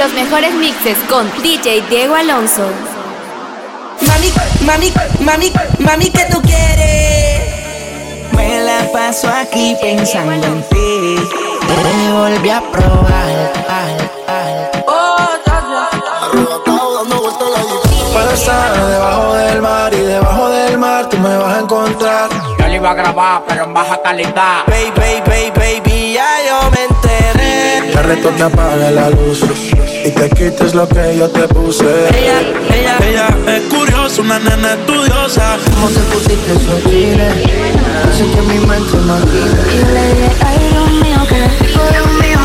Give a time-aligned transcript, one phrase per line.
[0.00, 2.66] Los mejores mixes con DJ Diego Alonso.
[4.06, 4.32] Mami,
[4.64, 7.42] mami, mami, mami, ¿qué tú quieres?
[8.34, 11.16] Me la paso aquí pensando en ti.
[11.66, 13.52] Te volví a probar.
[13.68, 14.84] Al, al.
[14.86, 15.16] Oh,
[16.22, 21.60] Arrebatado dando vueltas la debajo del mar y debajo del mar tú me vas a
[21.60, 22.30] encontrar.
[22.58, 24.64] Yo lo iba a grabar, pero en baja calidad.
[24.66, 27.39] Baby, baby, baby, ya yo me enteré.
[28.00, 29.42] Te reto que apague la luz
[30.06, 31.84] y te quites lo que yo te puse.
[31.84, 32.40] Ella,
[32.74, 35.58] ella, Ella es curiosa, una nena estudiosa.
[35.74, 37.20] ¿Cómo te pusiste esos jeans?
[38.08, 39.60] Hace que mi mente maquine.
[39.70, 42.38] Y yo le dije, ay Dios mío, que rico Dios mío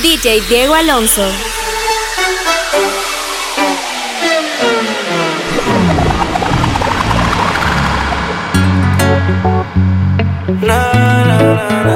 [0.00, 1.28] DJ Diego Alonso.
[10.62, 11.95] Na, na, na,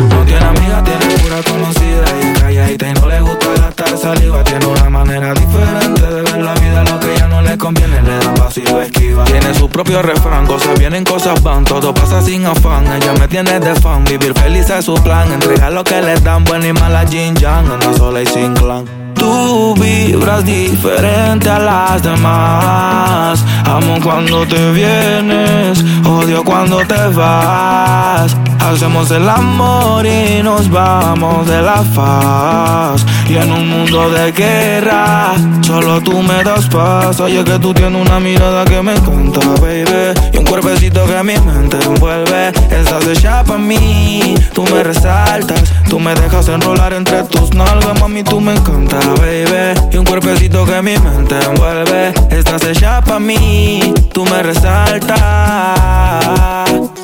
[0.00, 4.44] no tiene amiga, tiene pura conocida y es calladita y no le gusta gastar saliva.
[4.44, 8.18] Tiene una manera diferente de ver la vida, lo que ella no le conviene le
[8.18, 9.24] da paso y lo esquiva.
[9.24, 12.86] Tiene su propio refrán, cosas vienen, cosas van, todo pasa sin afán.
[12.86, 15.32] Ella me tiene de fan, vivir feliz es su plan.
[15.32, 18.84] Entregar lo que le dan, buena y mala Jin Yang, anda sola y sin clan.
[19.14, 23.44] Tú vibras diferente a las demás.
[23.64, 28.36] Amo cuando te vienes, odio cuando te vas.
[28.60, 33.04] Hacemos el amor y nos vamos de la faz.
[33.28, 37.20] Y en un mundo de guerra, solo tú me das paz.
[37.20, 40.14] Oye, que tú tienes una mirada que me encanta, baby.
[40.32, 42.48] Y un cuerpecito que mi mente envuelve.
[42.70, 45.62] Estás hecha pa' mí, tú me resaltas.
[45.88, 49.78] Tú me dejas enrolar entre tus nalgas, mami, tú me encanta, baby.
[49.92, 52.12] Y un cuerpecito que mi mente envuelve.
[52.30, 55.18] Estás hecha pa' mí, tú me resaltas.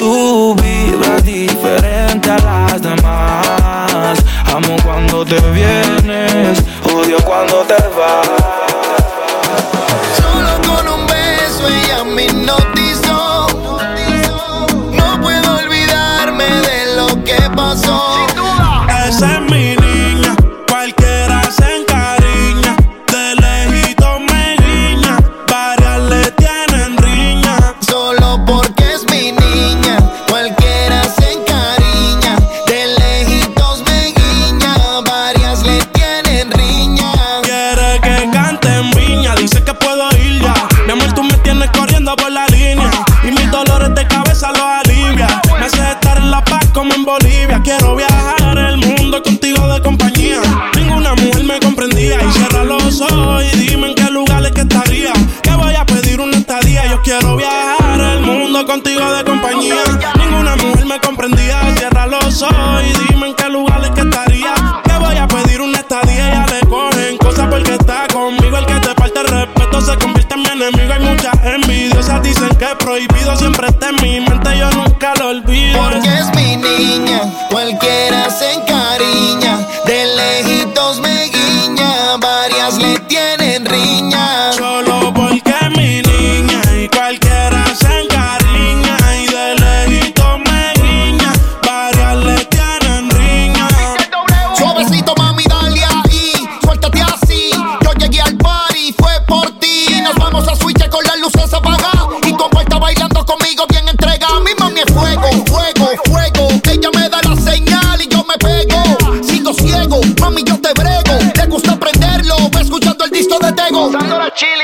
[0.00, 4.18] Tú vibras diferente a las demás.
[4.46, 8.26] Amo cuando te vienes, odio cuando te vas.
[10.16, 13.46] Solo con un beso ella me hipnotizó.
[14.90, 18.26] No puedo olvidarme de lo que pasó.
[19.06, 19.76] Esa es mi
[57.10, 59.82] Quiero viajar al mundo contigo de compañía.
[60.16, 61.60] Ninguna mujer me comprendía.
[61.74, 64.54] Cierra los ojos y dime en qué lugar es que estaría.
[64.84, 66.30] Que voy a pedir una estadía.
[66.30, 68.58] Ya le cogen cosas porque está conmigo.
[68.58, 70.92] El que te falta el respeto se convierte en mi enemigo.
[70.92, 72.22] Hay muchas envidiosas.
[72.22, 73.34] Dicen que es prohibido.
[73.34, 74.56] Siempre está en mi mente.
[74.56, 75.82] Yo nunca lo olvido.
[75.82, 77.22] Porque es mi niña.
[77.50, 78.49] Cualquiera se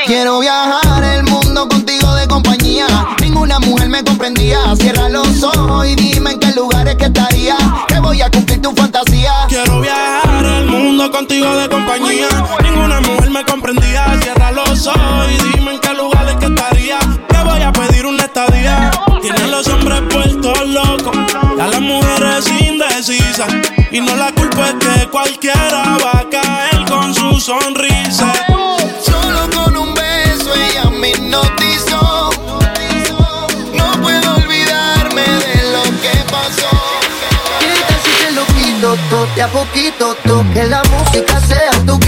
[0.07, 2.87] Quiero viajar el mundo contigo de compañía.
[3.21, 4.59] Ninguna mujer me comprendía.
[4.77, 7.57] Cierra los ojos y dime en qué lugares que estaría.
[7.89, 9.33] Que voy a cumplir tu fantasía.
[9.49, 12.29] Quiero viajar el mundo contigo de compañía.
[12.63, 14.05] Ninguna mujer me comprendía.
[14.23, 16.99] Cierra los ojos y dime en qué lugares que estaría.
[17.29, 18.91] Que voy a pedir una estadía.
[19.23, 21.17] Tienen los hombres puestos locos.
[21.57, 23.53] Y a las mujeres indecisas.
[23.91, 28.33] Y no la culpa es que cualquiera va a caer con su sonrisa.
[31.37, 32.31] Hipnotizó.
[33.75, 36.71] No puedo olvidarme de lo que pasó.
[37.61, 38.97] ¿Qué tal si lo quito
[39.35, 40.17] de a poquito?
[40.25, 40.45] tú?
[40.53, 41.99] Que la música sea tu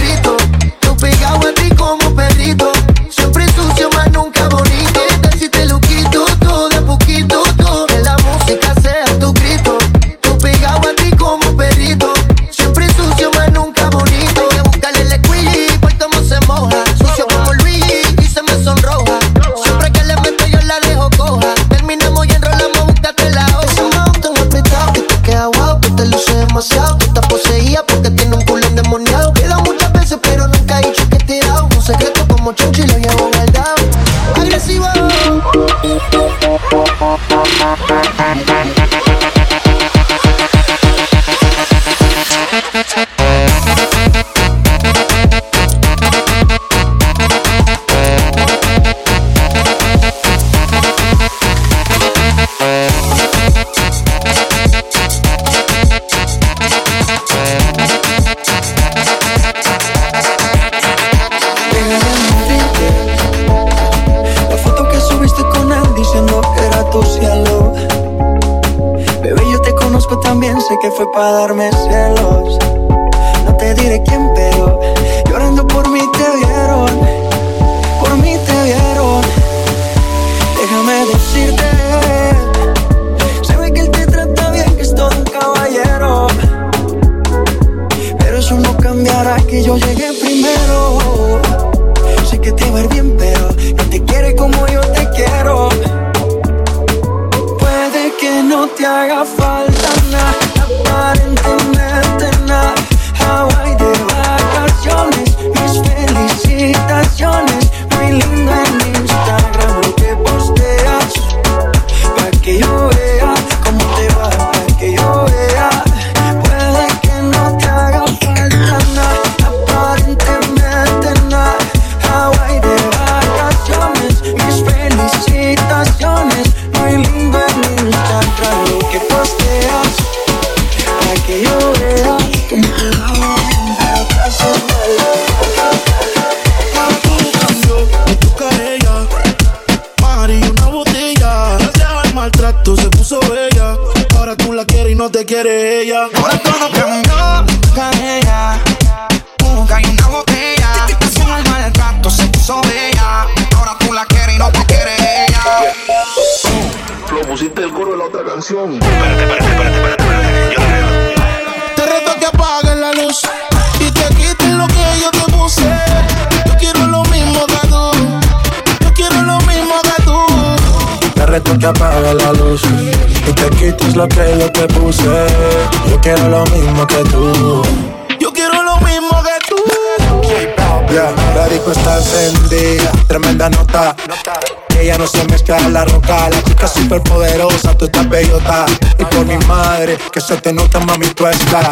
[190.19, 191.69] que se te nota, mami, tú estás.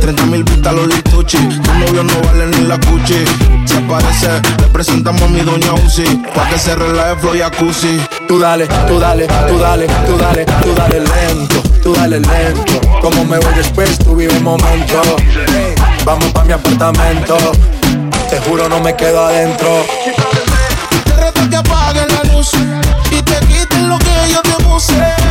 [0.00, 1.38] 30 mil vistas los lituchi.
[1.38, 3.24] Tu novio no vale ni la cuchi.
[3.66, 6.04] Se aparece, le presentamos a mi doña Uzi.
[6.34, 8.00] Pa' que se relaje flow jacuzzi.
[8.28, 12.80] Tú dale, tú dale, tú dale, tú dale, tú dale lento, tú dale lento.
[13.00, 15.02] Como me voy después, tú vive un momento.
[16.04, 17.36] Vamos pa' mi apartamento.
[18.28, 19.86] Te juro, no me quedo adentro.
[21.04, 22.50] Te reto que apagues la luz
[23.10, 25.21] y te quites lo que yo te puse.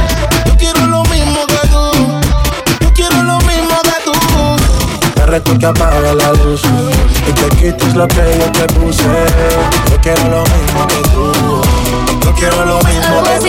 [5.31, 6.61] Reto que apague la luz
[7.25, 9.03] y te quites lo que yo te puse.
[9.89, 11.31] Yo quiero lo mismo que tú.
[12.25, 13.45] Yo quiero lo mismo que tú.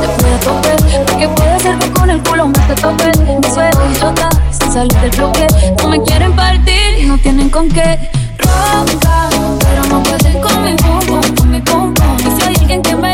[0.00, 0.76] después de tope
[1.06, 4.92] Porque puede ser que con el culo más te tope Me suelto idiota, sin salir
[5.00, 5.46] del bloque
[5.80, 9.28] No me quieren partir y no tienen con qué Ronca,
[9.60, 13.12] pero no pueden con mi pum con mi pum Y si hay alguien que me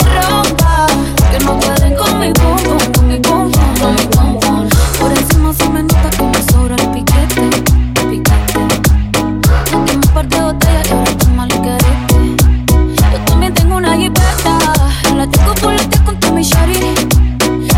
[15.63, 16.95] Voltea con tu mi shari.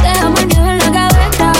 [0.02, 1.52] Dejamos nieve en la gaveta.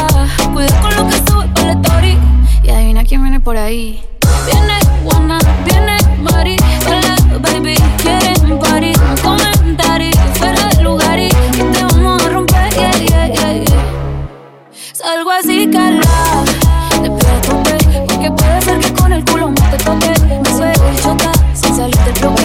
[0.53, 2.19] Cuidado con lo que sube por la story.
[2.63, 4.03] Y adivina quién viene por ahí.
[4.47, 6.57] Viene Juana, viene Mari.
[6.87, 8.93] Hola, baby, quieren party.
[9.11, 12.73] Un comentario fuera de lugar y, te vamos a romper.
[12.75, 13.65] Yeah, yeah, yeah.
[14.93, 16.45] Salgo así, Carla.
[17.03, 17.53] Despierta,
[18.07, 20.13] porque puede ser que con el culo no te toque.
[20.43, 22.42] Me suelta, sin salir del bloque.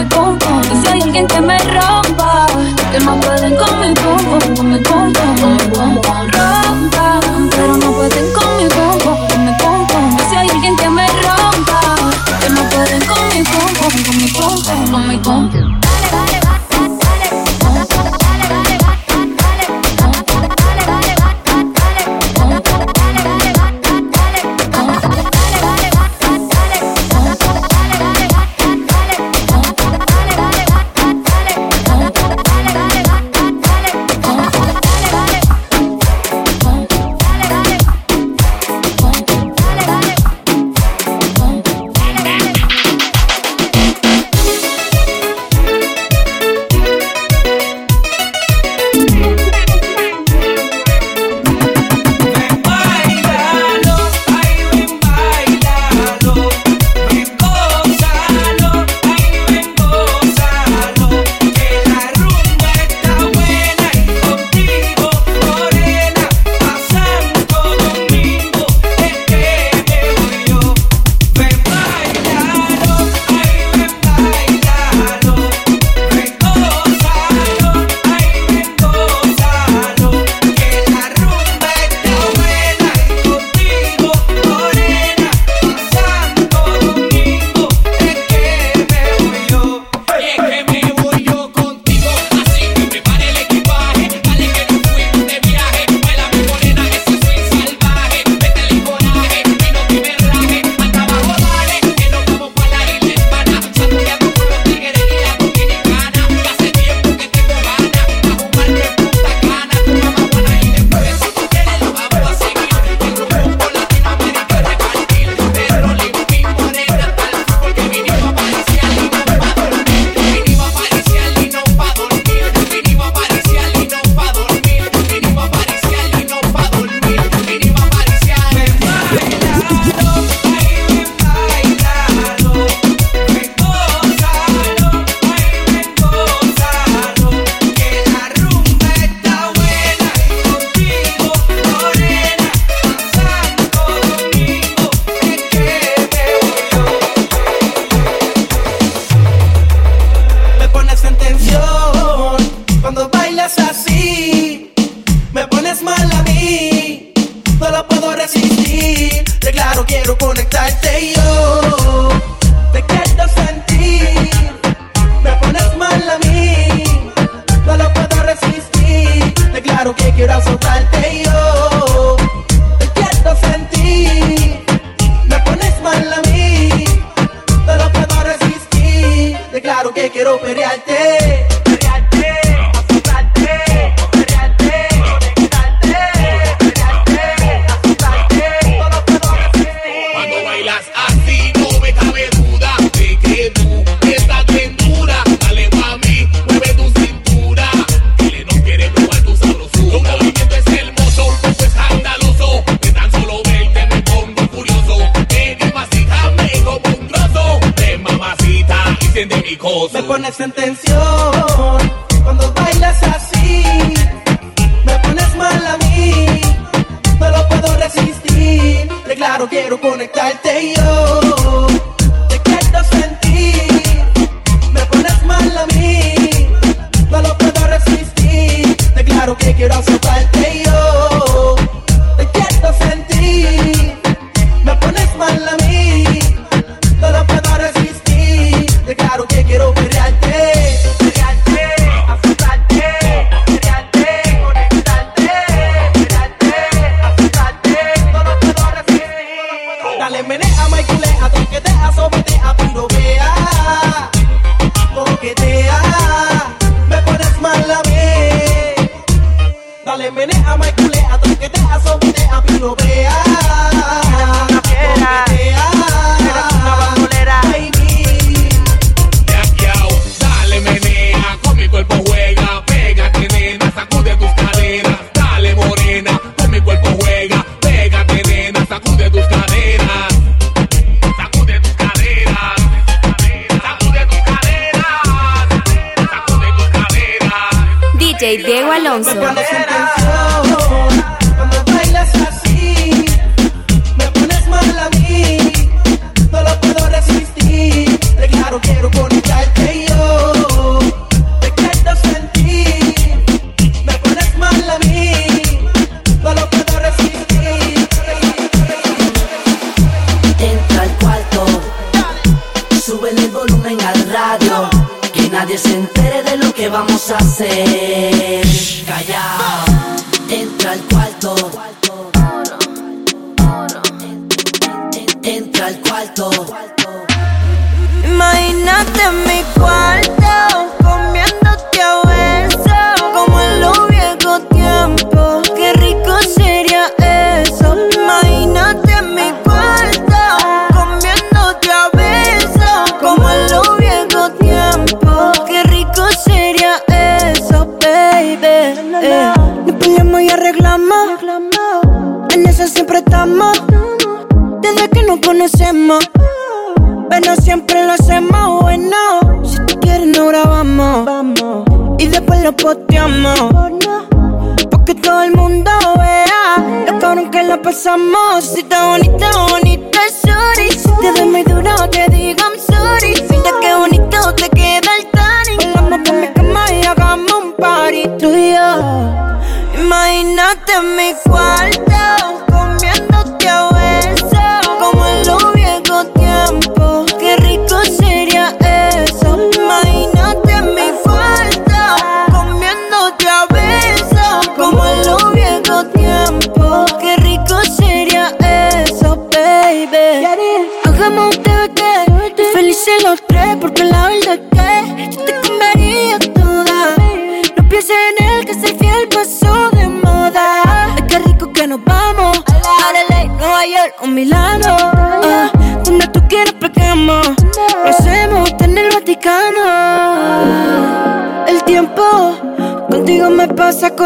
[0.00, 0.38] Mi pum
[0.72, 2.46] Y si hay alguien que me rompa,
[2.92, 7.76] que no pueden con mi pum pum, con mi pum con mi pum Rompa, pero
[7.76, 9.86] no pueden con mi pum con mi pum
[10.18, 11.80] Y si hay alguien que me rompa,
[12.40, 15.59] que no pueden con mi pum pum con mi pum menea, con mi cuerpo juega,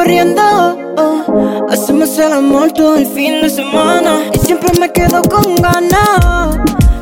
[0.04, 1.64] corriendo.
[1.70, 4.24] Hacemos el amor todo el fin de semana.
[4.34, 6.58] Y siempre me quedo con ganas.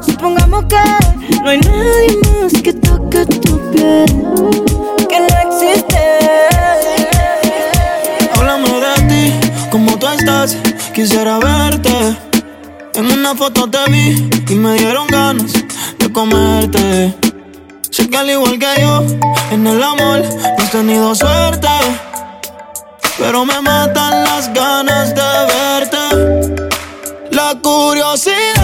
[0.06, 0.76] Supongamos que
[1.42, 4.06] no hay nadie más que toque tu piel.
[5.08, 6.02] Que no existe.
[8.36, 10.56] Háblame de ti, como tú estás.
[10.94, 12.16] Quisiera verte.
[12.94, 15.52] En una foto te vi y me dieron ganas
[15.98, 17.14] de comerte.
[17.90, 19.02] Sé que al igual que yo,
[19.50, 21.41] en el amor no has tenido suerte
[23.22, 26.66] pero me matan las ganas de verte.
[27.30, 28.61] La curiosidad.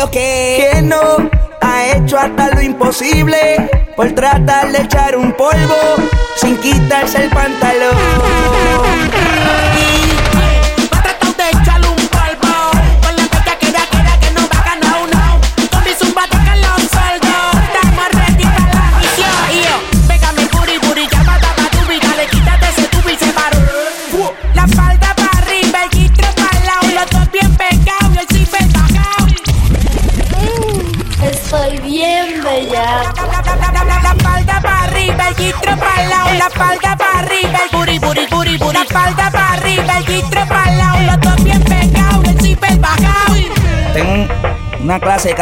[0.00, 1.28] lo que, que no
[1.60, 3.36] ha hecho hasta lo imposible
[3.96, 4.57] por tratar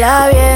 [0.00, 0.49] la bien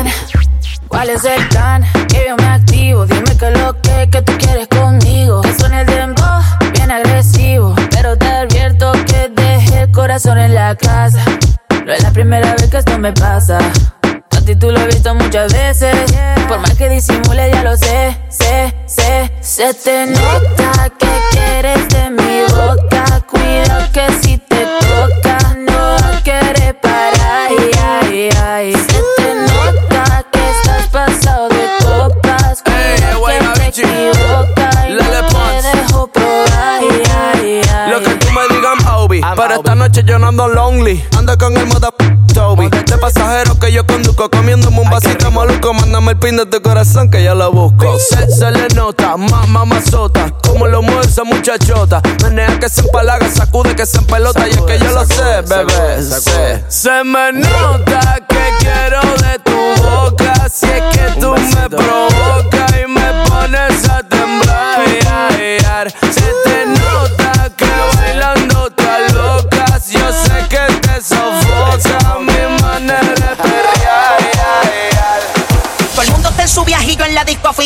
[47.10, 47.98] Que ya la busco.
[47.98, 52.02] Se, le nota, ma, mamazota, como lo mueve esa muchachota.
[52.22, 54.46] Menea que se empalaga, sacude que se empelota.
[54.46, 56.62] Y es que yo lo sé, bebé, sé.
[56.68, 59.43] Se me nota que quiero de ti.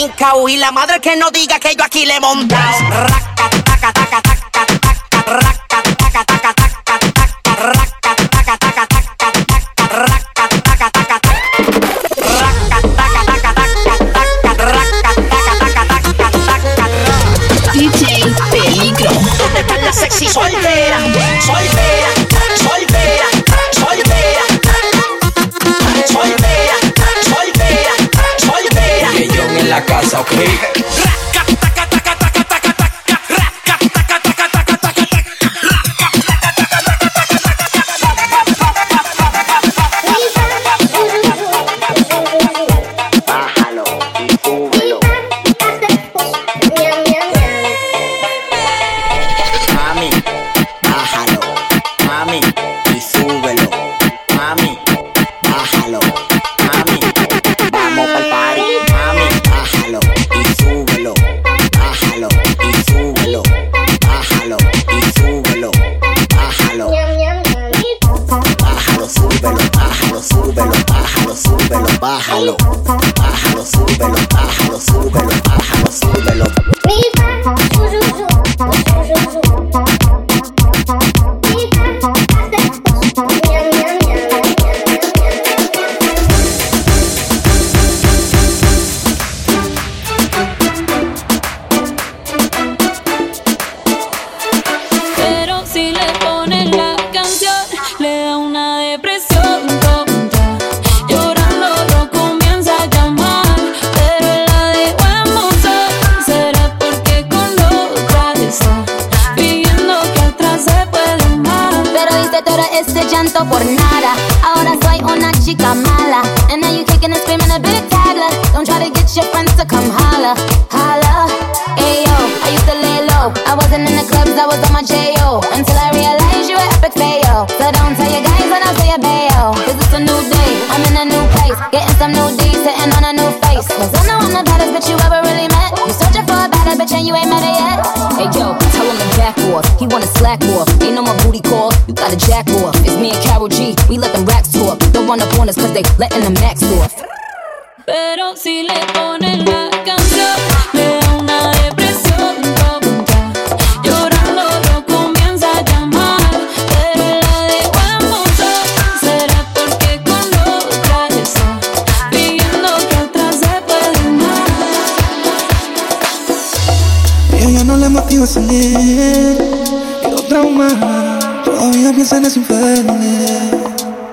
[0.01, 2.21] Y la madre que no diga que yo aquí le he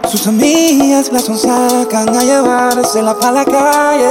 [0.10, 4.10] Sus amigas la son sacan a llevársela pa' la calle.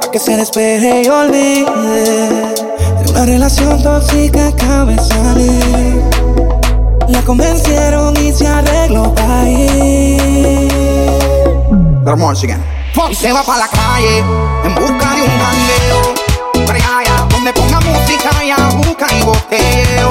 [0.00, 6.04] Pa' que se despeje y olvide de una relación tóxica acaba de salir.
[7.08, 10.22] La convencieron y se arregló pa' ir.
[13.10, 14.18] Y se va pa' la calle
[14.64, 16.14] en busca de un jangueo.
[16.68, 20.08] Bregaya, donde ponga música y busca y boteo.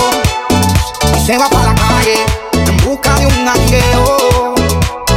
[1.16, 2.51] Y se va pa' la calle
[2.86, 4.56] busca de un jangueo.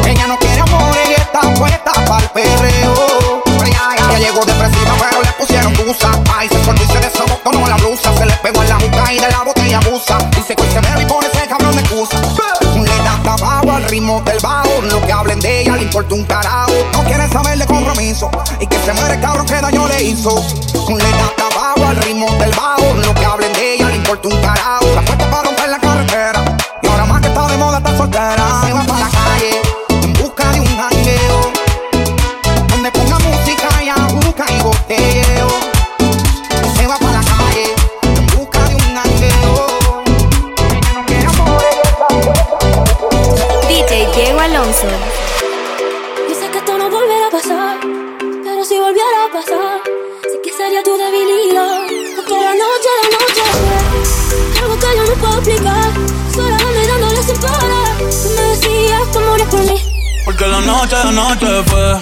[0.07, 3.43] Ella no quiere amor y está puesta pa'l perreo.
[3.59, 6.11] Bregaya, ella llegó depresiva pero le pusieron tusa.
[6.35, 8.17] Ay, se soltó y se desabotó no la blusa.
[8.17, 10.19] Se le pegó en la boca y de la botella abusa.
[10.37, 12.19] Dice que se bebe y pone ese cabrón de excusa.
[12.75, 14.83] Le da tabaco al ritmo del bajo.
[14.83, 16.73] Lo que hablen de ella le importa un carajo.
[16.93, 18.31] No quiere saber de compromiso.
[18.61, 20.45] Y que se muere el cabrón que daño le hizo.
[20.89, 22.95] Le da tabaco al ritmo del bajo.
[22.95, 24.84] Lo que hablen de ella le importa un carajo.
[28.25, 28.61] Soltera.
[28.65, 29.63] Se va para la calle
[30.03, 31.53] en busca de un jangueo.
[32.69, 35.49] Donde ponga música y busca y boteo.
[36.77, 40.03] Se va para la calle en busca de un jangueo.
[43.69, 45.14] DJ Diego Alonso.
[60.37, 61.93] Porque la noche, la noche fue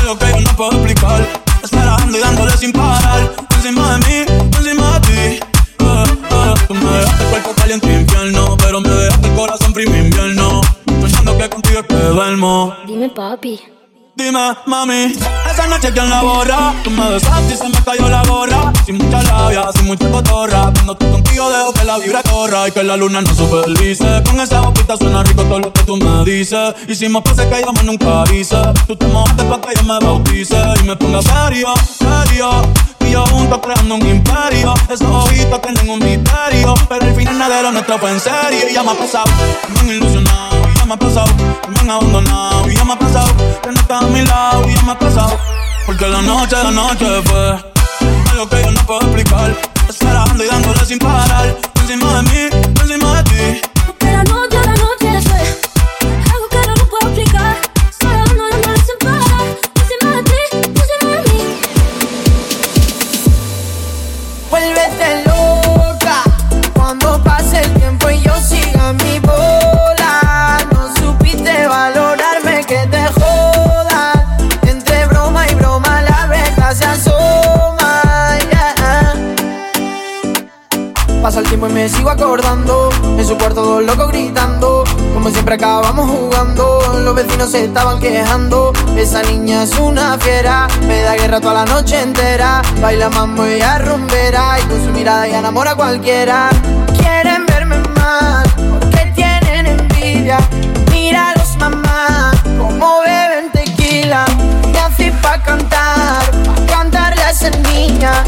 [0.00, 1.28] algo que yo no puedo explicar.
[1.62, 3.34] Esperando y dándole sin parar.
[3.54, 5.12] Encima de mí, encima de ti.
[5.12, 5.40] Eh,
[5.78, 8.56] eh, Tú me dejaste el cuerpo caliente infierno.
[8.56, 10.62] Pero me dejaste el corazón frío invierno.
[10.86, 12.74] Pensando que contigo es que duermo.
[12.86, 13.60] Dime, papi.
[14.20, 15.14] Dime, mami,
[15.50, 16.74] esa noche quien la borra.
[16.84, 18.70] Tú me besaste y se me cayó la gorra.
[18.84, 20.70] Sin mucha labia, sin mucha cotorra.
[20.74, 24.22] Cuando estoy contigo dejo que la vibra corra y que la luna no supervise.
[24.26, 26.74] Con esa boquita suena rico todo lo que tú me dices.
[26.86, 28.56] Hicimos cosas que yo más nunca hice.
[28.86, 32.50] Tú te mojaste pa' que yo me bautice y me ponga serio, serio.
[33.00, 34.74] Y yo juntos creando un imperio.
[34.90, 36.74] Esos ojitos tienen un misterio.
[36.90, 38.68] Pero al final de lo nuestro fue en serio.
[38.70, 39.30] Y ya me ha pasado,
[39.72, 40.69] me han ilusionado.
[40.90, 41.28] Me ha pasado,
[41.68, 42.68] me han abandonado.
[42.68, 44.68] Y ya me ha pasado, que no estás a mi lado.
[44.68, 45.38] Y ya me ha pasado,
[45.86, 47.62] porque la noche, la noche fue
[48.32, 49.56] algo que yo no puedo explicar.
[49.88, 51.56] Esperando y dándole sin parar.
[51.80, 52.70] Encima de mí,
[81.88, 82.88] sigo acordando.
[83.18, 84.84] En su cuarto dos locos gritando.
[85.14, 86.80] Como siempre acabamos jugando.
[87.04, 88.72] Los vecinos se estaban quejando.
[88.96, 90.66] Esa niña es una fiera.
[90.86, 92.62] Me da guerra toda la noche entera.
[92.80, 94.58] Baila mambo y rumbera.
[94.60, 96.50] Y con su mirada ya enamora a cualquiera.
[96.98, 98.44] Quieren verme mal.
[98.56, 100.38] Porque tienen envidia.
[100.90, 102.32] Míralos mamá.
[102.58, 104.24] Como beben tequila.
[104.72, 106.39] Y así pa' cantar.
[107.48, 108.22] Niña.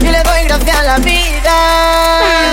[0.00, 1.56] Y le doy gracias a la vida.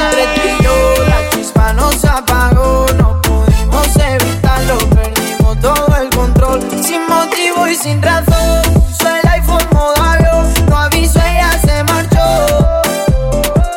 [0.04, 2.86] Entre tú y yo la chispa nos apagó.
[2.98, 6.60] No pudimos evitarlo, perdimos todo el control.
[6.84, 8.64] Sin motivo y sin razón.
[8.98, 10.54] Suela y modo avión.
[10.68, 12.82] No aviso, ella se marchó.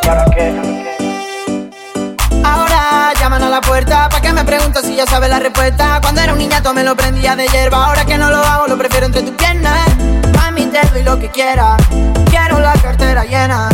[0.05, 0.53] ¿Para qué?
[2.43, 6.01] Ahora llaman a la puerta pa' que me pregunto si ya sabe la respuesta.
[6.03, 7.87] Cuando era un niñato me lo prendía de hierba.
[7.87, 9.87] Ahora que no lo hago, lo prefiero entre tus piernas.
[10.57, 11.77] Mami, te doy lo que quiera.
[12.31, 13.69] Quiero la cartera llena.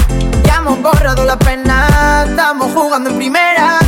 [0.44, 2.24] Ya hemos borrado la pena.
[2.28, 3.78] Estamos jugando en primera.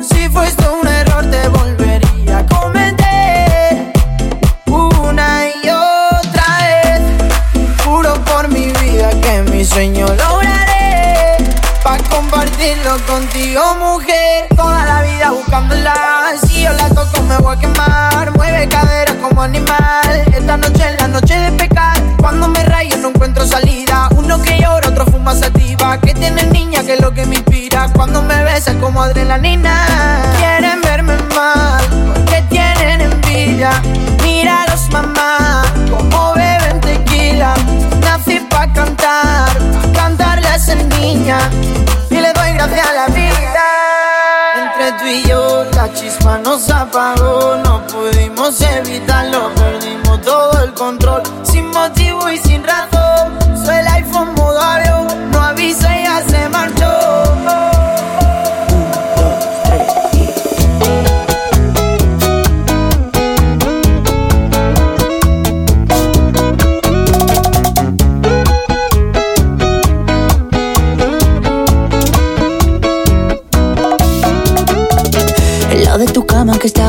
[0.00, 3.92] Si fuiste un error, te volvería a cometer.
[4.66, 7.02] Una y otra vez.
[7.84, 11.36] Juro por mi vida que mi sueño lograré.
[11.82, 14.46] Pa' compartirlo contigo, mujer.
[14.56, 16.32] Toda la vida buscándola.
[16.46, 18.36] Si yo la toco, me voy a quemar.
[18.36, 20.35] Mueve cadera como animal.
[22.76, 24.10] Me rayo, no encuentro salida.
[24.16, 25.98] Uno que llora, otro fuma sativa.
[25.98, 27.88] Que tiene niña, que es lo que me inspira.
[27.94, 29.86] Cuando me besa, es como adrenalina.
[30.38, 33.70] Quieren verme mal, porque tienen envidia.
[34.22, 37.54] Míralos, mamá, como beben tequila.
[38.02, 40.58] Nací pa' cantar, pa' cantarle a
[41.00, 41.38] niña.
[42.10, 43.76] Y le doy gracias a la vida.
[44.56, 51.22] Entre tú y yo la chispa nos apagó, no pudimos evitarlo, perdimos todo el control,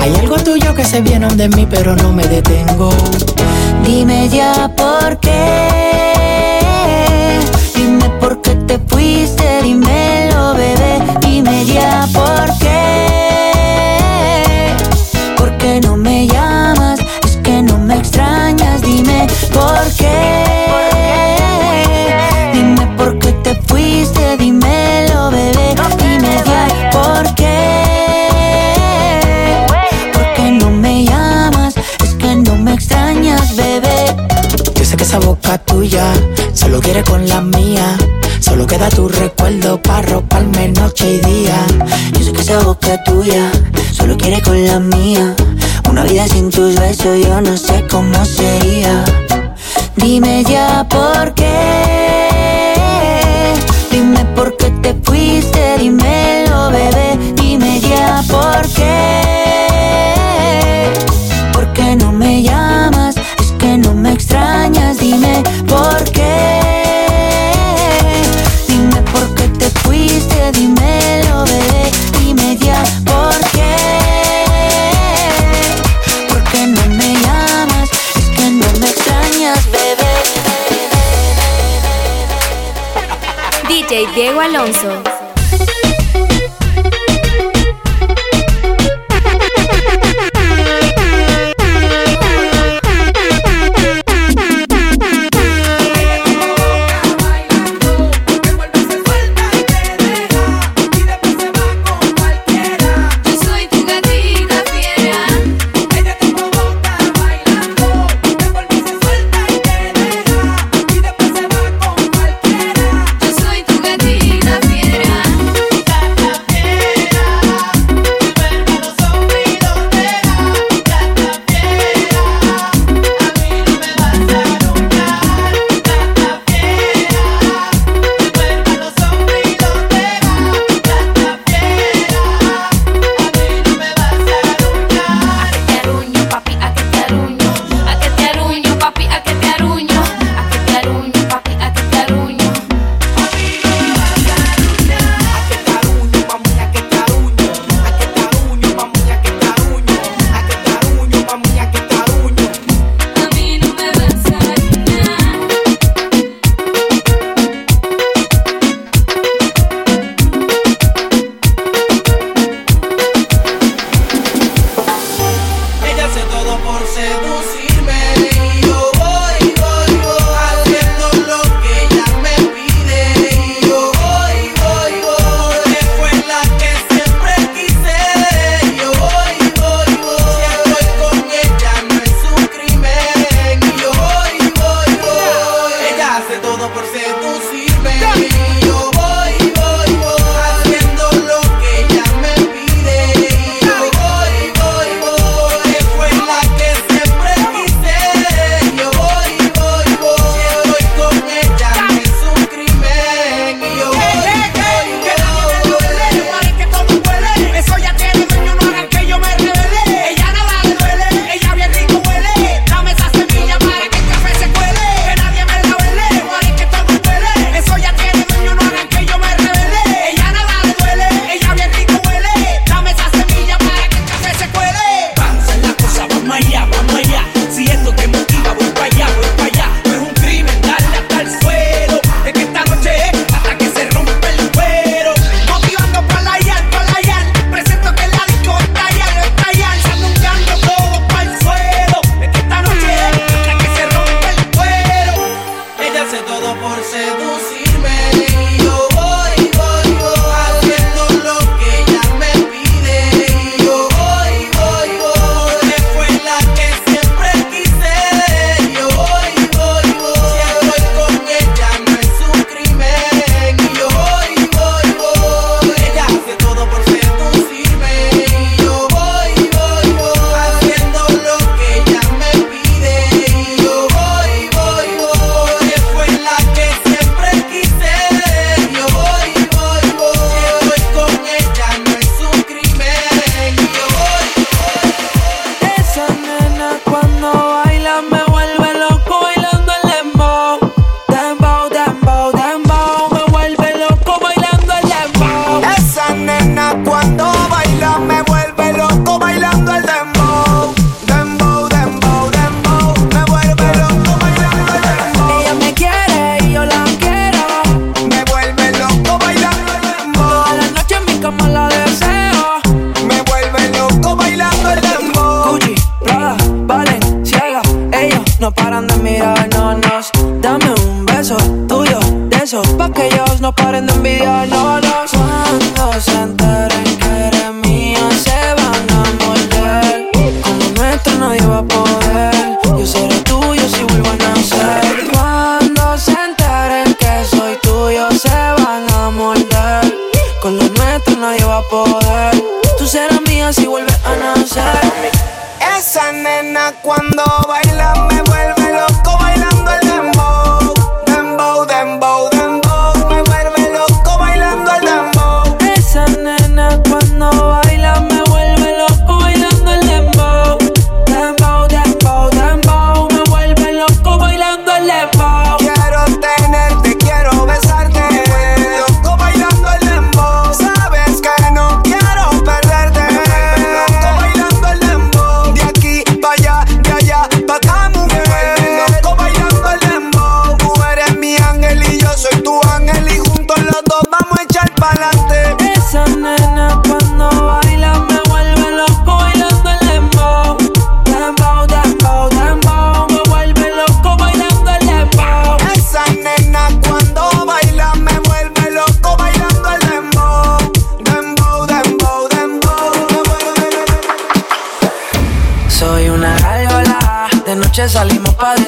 [0.00, 2.90] Hay algo tuyo que se viene de mí, pero no me detengo.
[3.84, 6.60] Dime ya por qué.
[7.74, 11.02] Dime por qué te fuiste, dímelo, bebé.
[11.20, 12.74] Dime ya por qué.
[15.36, 17.00] ¿Por qué no me llamas?
[17.24, 20.43] Es que no me extrañas, dime por qué.
[36.74, 37.96] Solo quiere con la mía.
[38.40, 41.54] Solo queda tu recuerdo para roparme noche y día.
[42.12, 43.52] Yo sé que esa boca tuya
[43.92, 45.36] solo quiere con la mía.
[45.88, 49.04] Una vida sin tus besos yo no sé cómo sería.
[49.94, 52.74] Dime ya por qué.
[53.92, 57.18] Dime por qué te fuiste, dímelo, bebé.
[57.36, 59.22] Dime ya por qué.
[61.52, 63.14] ¿Por qué no me llamas?
[63.38, 66.03] Es que no me extrañas, dime por qué.
[70.52, 71.90] dímelo, bebé,
[72.20, 73.76] dime ya por qué.
[76.28, 77.90] ¿Por qué no me llamas?
[78.16, 80.14] Es que no me extrañas, bebé.
[83.68, 85.13] DJ Diego Alonso.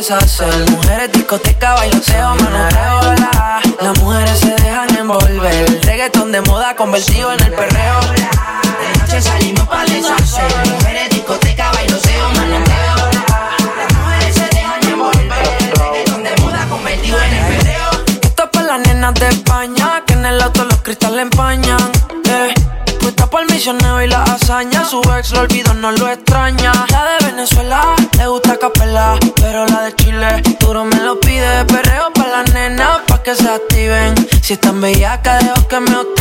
[0.08, 0.70] Pa' deshacer.
[0.70, 3.60] Mujeres, discoteca, bailoteo, manoteo, la.
[3.80, 5.54] Las mujeres se dejan envolver.
[5.54, 8.00] El reggaetón de moda convertido en el perreo.
[8.00, 10.52] De noche salimos pa' deshacer.
[10.70, 12.96] Mujeres, discoteca, bailoteo, manoteo,
[13.76, 15.56] Las mujeres se dejan envolver.
[15.60, 17.90] El reggaetón de moda convertido en el perreo.
[18.22, 21.90] Esto es para las nenas de España, que en el auto los cristales empañan.
[22.24, 22.54] Eh.
[23.00, 24.84] Puesta por el misionero y la hazaña.
[24.84, 25.65] Su ex lo olvidó,
[34.46, 36.15] Si están bellacas, dejo que me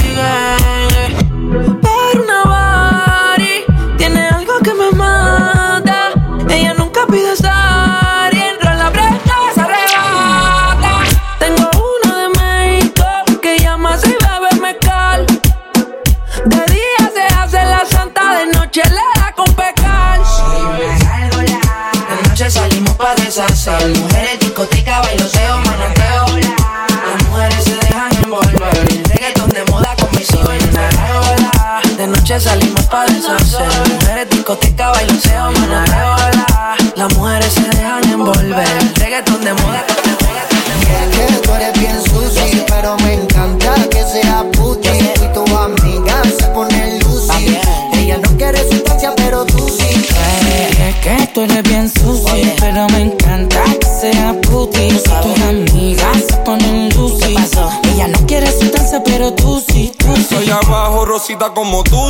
[61.36, 62.05] rosita como tú,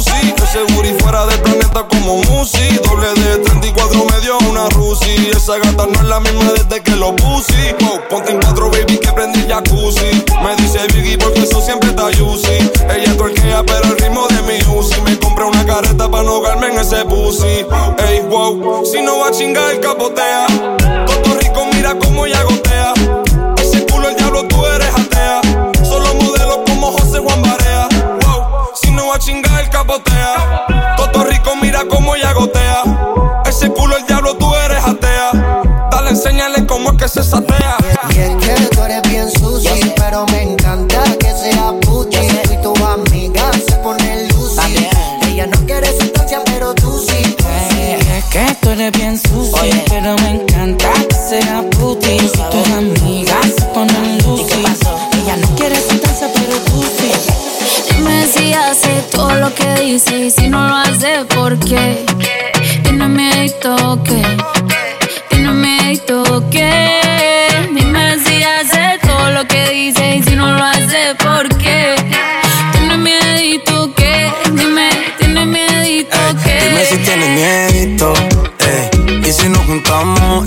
[59.91, 62.05] dice y si no lo hace, ¿por qué?
[62.83, 64.03] Tiene miedo o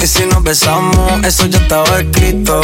[0.01, 2.61] y si nos besamos, eso ya estaba escrito.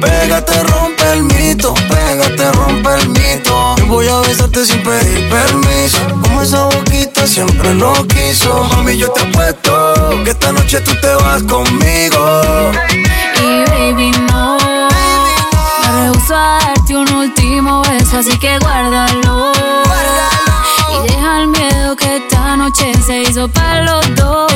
[0.00, 3.76] Pégate, rompe el mito, pégate, rompe el mito.
[3.76, 5.98] Yo voy a besarte sin pedir permiso.
[6.22, 8.64] Como esa boquita siempre lo quiso.
[8.64, 12.40] Mami, yo te apuesto que esta noche tú te vas conmigo.
[13.42, 14.56] Y baby, no.
[15.82, 19.52] Me rehuso a darte un último beso, así que guárdalo.
[20.92, 24.52] Y deja el miedo que esta noche se hizo para los dos.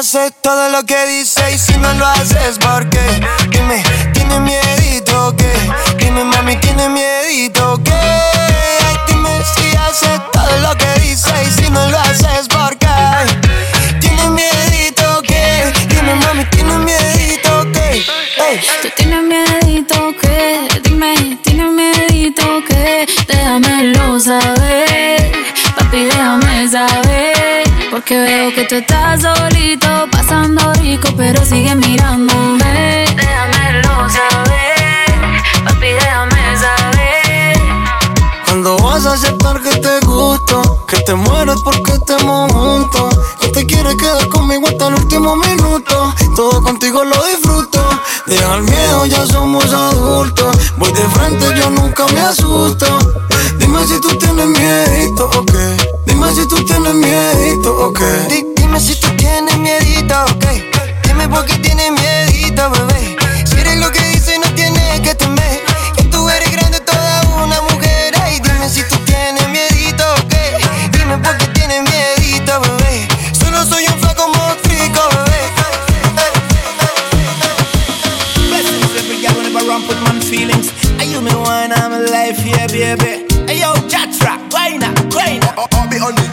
[0.00, 3.20] Haces todo lo que dice y si no lo haces, ¿por qué?
[3.50, 3.82] Dime,
[4.14, 5.52] ¿tienes miedito qué?
[5.98, 7.92] Dime mami, ¿tienes miedito qué?
[7.92, 12.86] Ay, dime si haces todo lo que dice y si no lo haces, ¿por qué?
[14.00, 15.70] ¿Tienes miedito qué?
[15.88, 18.02] Dime mami, ¿tienes miedito qué?
[18.38, 18.60] Ey.
[18.80, 19.39] Tú tienes miedito
[24.30, 25.32] saber,
[25.76, 34.08] papi, déjame saber, porque veo que tú estás solito, pasando rico, pero sigue mirándome, déjamelo
[34.08, 37.58] saber, papi, déjame saber.
[38.44, 43.66] Cuando vas a aceptar que te gusto, que te mueres porque estemos juntos, que te
[43.66, 47.80] quieres quedar conmigo hasta el último minuto, todo contigo lo disfruto.
[48.26, 50.56] Deja el miedo, ya somos adultos.
[50.76, 53.19] Voy de frente, yo nunca me asusto.
[54.00, 55.76] Dime si tú tienes miedito o qué.
[56.06, 58.44] Dime si tú tienes miedito o qué.
[58.56, 60.70] dime si tú tienes miedito o qué.
[61.04, 63.16] Dime por qué tienes miedito, bebé.
[63.44, 65.60] Si eres lo que dices, no tienes que temer.
[65.96, 68.14] Que tú eres grande, toda una mujer.
[68.22, 70.56] Ay, dime si tú tienes miedito o qué.
[70.92, 73.06] Dime por qué tienes miedito, bebé.
[73.38, 75.42] Solo soy un flaco monstrico, bebé.
[78.48, 80.72] Blessings every girl whenever run with man feelings.
[80.98, 83.19] Are you me one I'm alive, yeah, baby.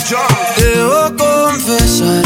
[0.08, 2.24] Debo confesar,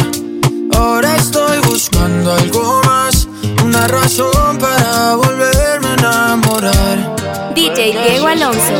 [0.77, 3.27] ahora estoy buscando algo más,
[3.65, 7.15] una razón para volverme a enamorar.
[7.55, 8.77] DJ Diego Alonso.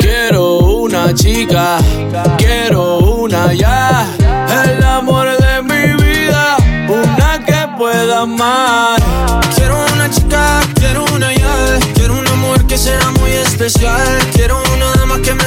[0.00, 1.76] Quiero una chica,
[2.38, 4.06] quiero una ya,
[4.64, 6.56] el amor de mi vida,
[6.88, 8.98] una que pueda amar.
[9.54, 14.92] Quiero una chica, quiero una ya, quiero un amor que sea muy especial, quiero una
[14.94, 15.46] dama que me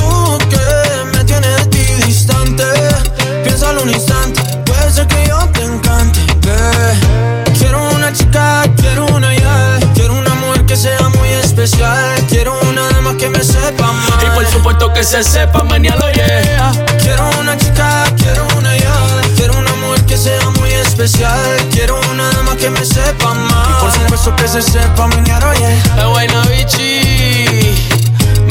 [3.91, 6.19] instante, puede ser que yo te encante.
[6.45, 7.51] ve.
[7.57, 12.89] Quiero una chica, quiero una ya, quiero un amor que sea muy especial, quiero una
[12.89, 14.23] dama que me sepa amar.
[14.23, 16.71] Y por supuesto que se sepa mañana, yeah.
[17.01, 18.93] Quiero una chica, quiero una ya,
[19.35, 21.39] quiero un amor que sea muy especial,
[21.71, 23.67] quiero una dama que me sepa amar.
[23.69, 25.73] Y por supuesto que se sepa mañana, oye.
[25.97, 27.75] Es buena bichi,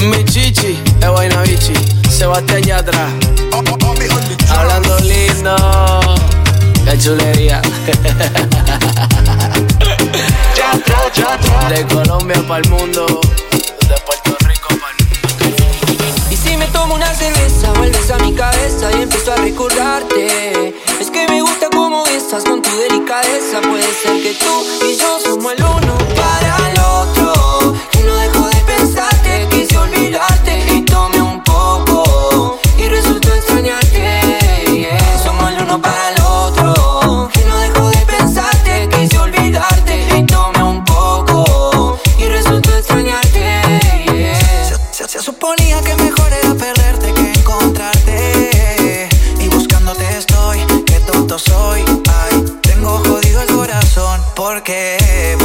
[0.07, 1.75] mi chichi, es buena bichi.
[2.09, 3.09] Sebastián Yatra,
[4.51, 5.57] hablando lindo,
[6.85, 7.61] qué chulería.
[11.69, 14.93] De Colombia para el mundo, de Puerto Rico para
[15.47, 20.75] el Y si me tomo una cerveza, vuelves a mi cabeza y empiezo a recordarte.
[21.01, 23.61] Es que me gusta como estás con tu delicadeza.
[23.63, 27.75] Puede ser que tú y yo somos el uno para el otro.
[27.99, 30.50] Y no dejo de pensarte, quise olvidarte
[35.71, 37.31] uno para el otro.
[37.35, 41.99] Y no dejo de pensarte, quise olvidarte y tomé un poco.
[42.19, 43.63] Y resultó extrañarte.
[44.05, 44.75] yeah.
[44.91, 49.09] Se, se suponía que mejor era perderte que encontrarte.
[49.39, 51.85] Y buscándote estoy, qué tonto soy.
[52.09, 54.21] Ay, tengo jodido el corazón.
[54.35, 55.37] Porque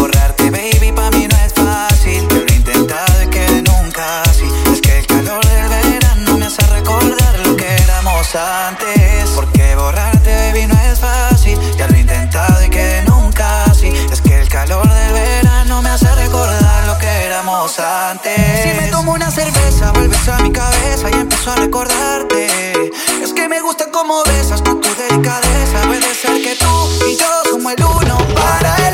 [21.47, 22.91] a recordarte.
[23.21, 25.81] Es que me gusta como besas con tu delicadeza.
[25.85, 28.84] Puede ser que tú y yo somos el uno para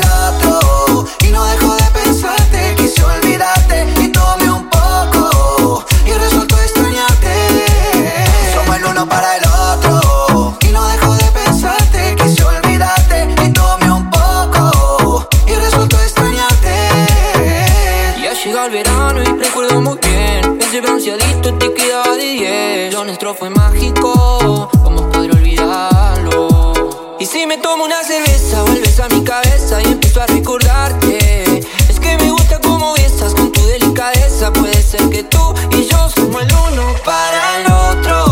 [23.32, 26.72] 10 Lo nuestro fue mágico ¿Cómo poder olvidarlo?
[27.18, 32.00] Y si me tomo una cerveza Vuelves a mi cabeza y empiezo a recordarte Es
[32.00, 36.42] que me gusta cómo besas con tu delicadeza Puede ser que tú y yo somos
[36.42, 38.26] el uno para el otro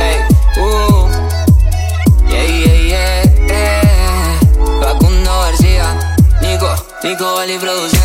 [0.00, 0.20] Ey,
[0.60, 1.08] uh.
[2.28, 4.40] Yeah, yeah, yeah, yeah.
[4.80, 6.68] Facundo García Nico,
[7.02, 7.97] Nico Valley produciendo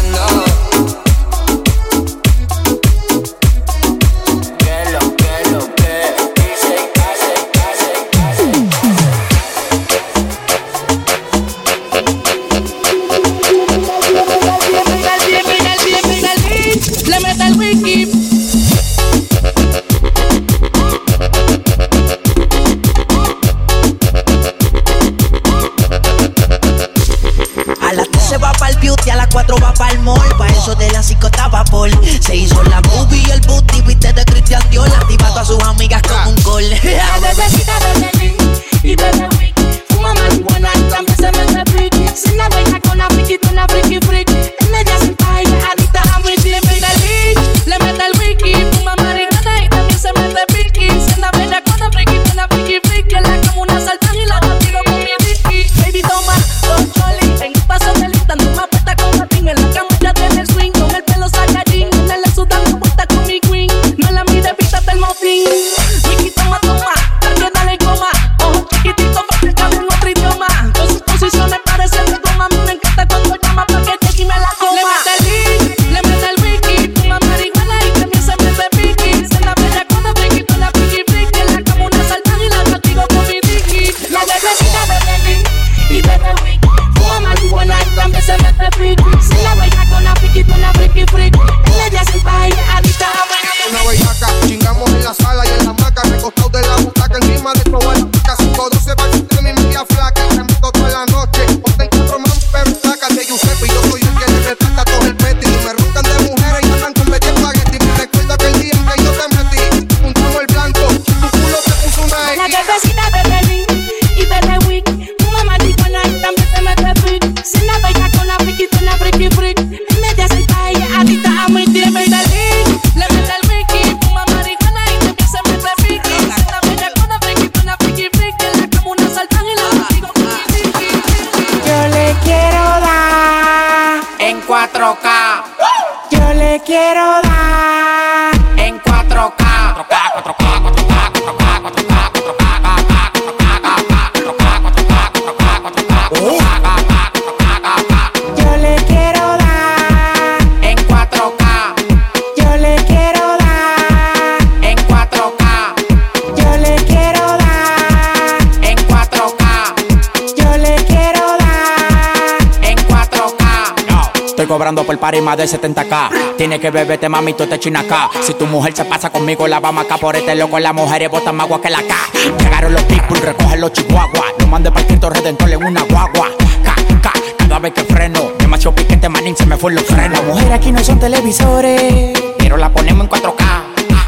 [164.64, 166.38] cobrando por par y más de 70k.
[166.38, 168.10] Tiene que beberte, mami, tú te china acá.
[168.22, 170.58] Si tu mujer se pasa conmigo, la vamos acá por este loco.
[170.58, 171.94] Las mujeres botan más agua que la K.
[172.40, 174.34] Llegaron los people, recogen los chihuahuas.
[174.40, 176.30] No mande para Cristo Redentor en una guagua.
[176.64, 178.22] K, K, cada vez que freno.
[178.40, 180.20] Demasiado piquete, manín, se me fue los frenos.
[180.20, 183.44] Las mujeres aquí no son televisores, pero la ponemos en 4K.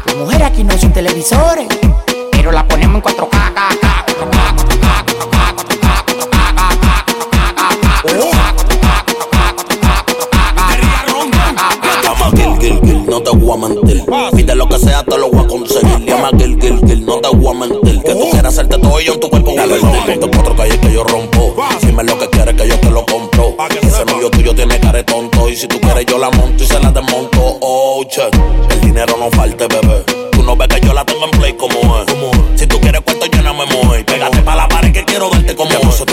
[0.06, 1.66] Las mujeres aquí no son televisores,
[2.32, 3.45] pero la ponemos en 4K.
[13.86, 14.04] Mentir.
[14.34, 16.04] Pide lo que sea, te lo voy a conseguir.
[16.04, 18.02] Llama Gil, Gil, Gil, no te voy a mentir.
[18.02, 19.80] Que tú quieras hacerte todo ello en tu cuerpo invertir.
[20.08, 21.54] Estos cuatro calles que yo rompo.
[21.82, 23.56] Dime lo que quieres que yo te lo compro.
[23.82, 25.48] Ese novio tuyo tiene cara de tonto.
[25.48, 27.58] Y si tú quieres, yo la monto y se la desmonto.
[27.60, 28.22] Oh, che,
[28.70, 30.04] el dinero no falte, bebé.
[30.32, 32.05] Tú no ves que yo la tengo en play como es.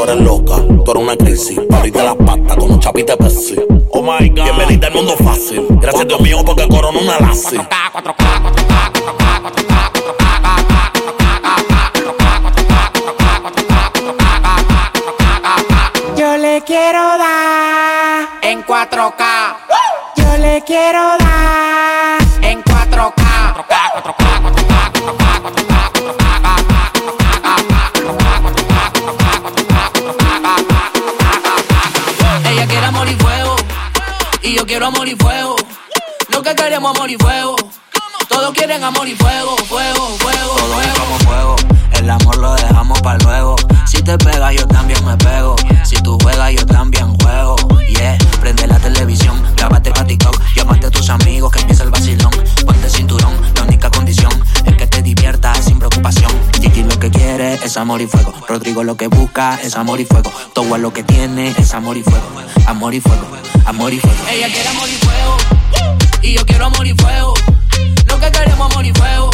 [0.05, 1.59] Tú eres loca, tú eres una crisis.
[1.71, 3.55] Ahorita las patas como chapita de Pepsi.
[3.91, 4.43] Oh my God.
[4.43, 5.65] Bienvenida al mundo fácil.
[5.81, 7.57] Gracias Dios mío porque coronó una lassi.
[16.15, 19.55] yo le quiero dar En 4K,
[20.17, 21.72] yo le quiero dar
[34.83, 35.55] quiero amor y fuego.
[36.29, 37.55] Lo que queremos amor y fuego.
[38.27, 41.05] Todos quieren amor y fuego, fuego, fuego, Todo es fuego.
[41.05, 41.55] como fuego,
[41.93, 43.55] el amor lo dejamos para luego.
[43.85, 45.55] Si te pegas, yo también me pego.
[45.85, 47.55] Si tú juegas, yo también juego.
[47.87, 50.37] Yeah, prende la televisión, grábate pa' TikTok.
[50.55, 52.31] Llámate a tus amigos que empieza el vacilón.
[52.65, 54.31] Ponte cinturón, la única condición
[54.65, 56.31] es que te diviertas sin preocupación.
[56.59, 58.33] Gigi lo que quiere es amor y fuego.
[58.49, 60.31] Rodrigo lo que busca es amor y fuego.
[60.53, 62.25] Todo lo que tiene es amor y fuego.
[62.67, 63.27] Amor y fuego,
[63.65, 64.17] amor y fuego.
[64.31, 65.37] Ella quiere amor y fuego.
[66.21, 67.33] Y yo quiero amor y fuego.
[68.07, 69.29] Lo que queremos amor y fuego.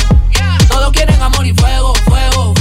[0.68, 2.59] Todos quieren amor y fuego, fuego.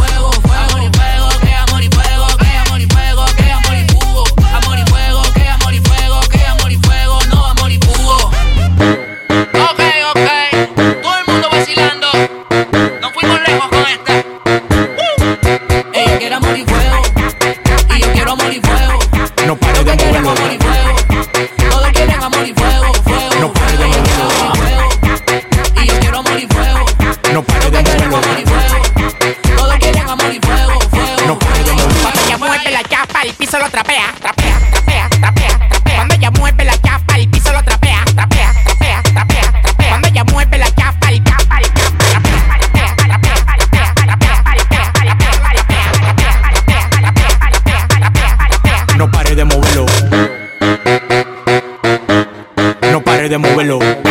[53.29, 54.08] De moverlo.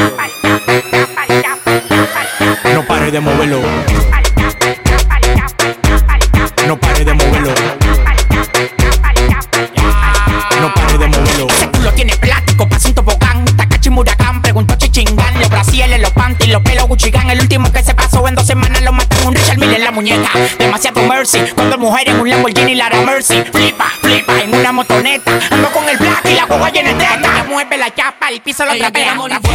[28.58, 29.47] eso lo trapeamos.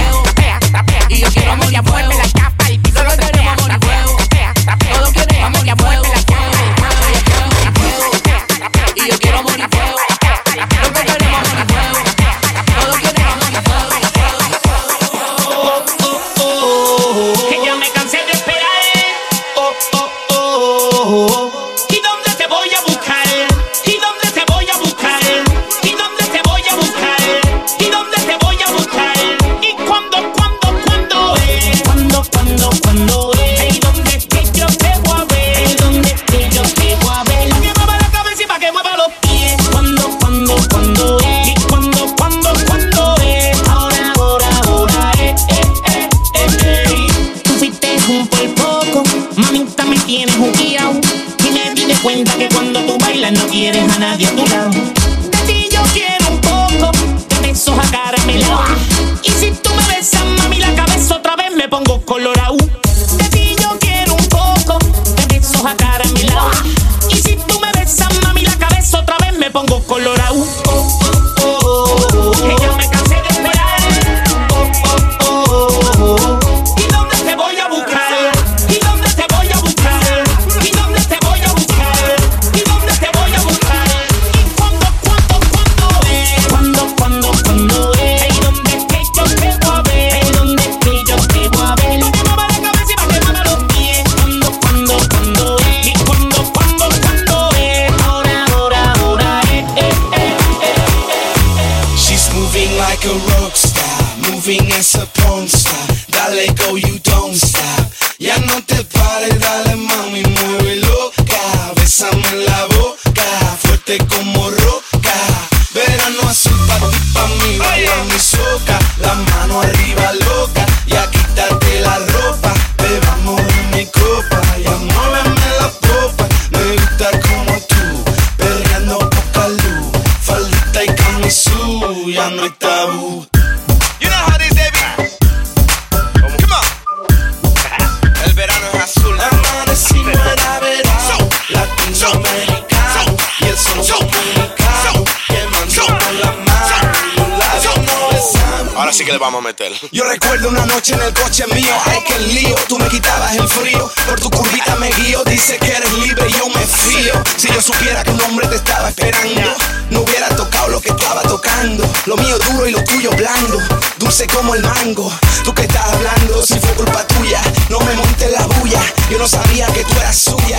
[156.43, 157.13] yo me fío.
[157.37, 159.55] Si yo supiera que un hombre te estaba esperando,
[159.91, 161.85] no hubiera tocado lo que estaba tocando.
[162.07, 163.59] Lo mío duro y lo tuyo blando,
[163.99, 165.13] dulce como el mango.
[165.45, 168.81] Tú que estás hablando, si fue culpa tuya, no me montes la bulla.
[169.11, 170.59] Yo no sabía que tú eras suya.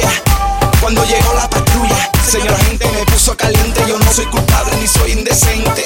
[0.80, 3.84] Cuando llegó la patrulla, señora gente me puso caliente.
[3.88, 5.86] Yo no soy culpable ni soy indecente.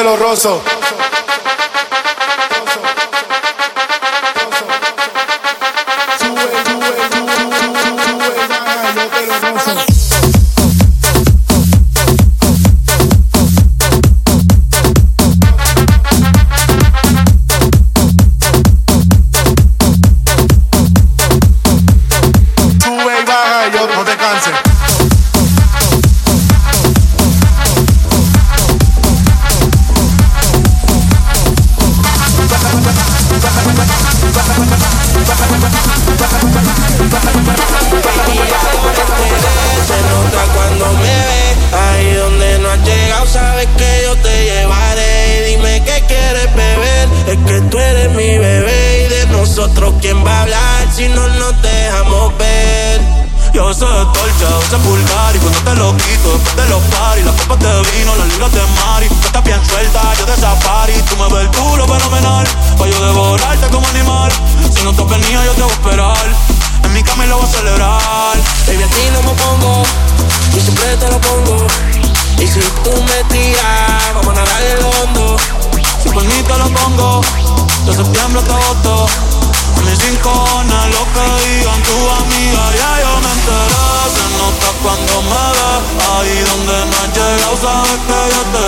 [0.00, 0.69] de los rosos.
[67.40, 68.36] voy a celebrar.
[68.66, 69.82] Baby, aquí no me pongo
[70.56, 71.66] Y siempre te lo pongo.
[72.38, 75.36] Y si tú me tiras Vamos a nadar el hondo.
[76.02, 77.20] Si por mí te lo pongo
[77.86, 79.06] De septiembre hasta agosto
[79.76, 83.84] A mis rincones lo que digan tu amiga Ya yo me enteré.
[84.14, 88.64] Se nota cuando me ves Ahí donde no has llegado Sabes que yo te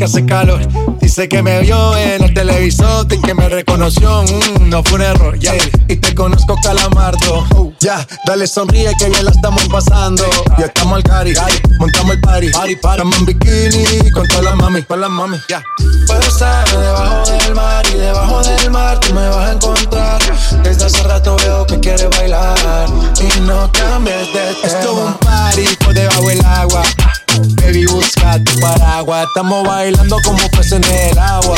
[0.00, 0.60] que hace calor.
[0.98, 4.22] Dice que me vio en el televisor y que me reconoció.
[4.22, 5.52] Mm, no fue un error, yeah.
[5.88, 7.74] Y te conozco, calamardo.
[7.80, 10.24] Ya, dale sonríe que bien la estamos pasando.
[10.58, 11.34] Ya estamos al cari,
[11.78, 12.50] montamos el party.
[12.50, 13.02] party, party.
[13.02, 15.62] Estamos en bikini con todas las mami, con las mami, ya.
[16.06, 20.22] Puedo estar debajo del mar y debajo del mar tú me vas a encontrar.
[20.62, 22.88] Desde hace rato veo que quieres bailar
[23.20, 24.64] y no cambies de tema.
[24.64, 26.82] Esto es un party por debajo del agua.
[27.62, 29.26] Baby, busca tu paraguas.
[29.28, 31.56] Estamos bailando como peces el agua.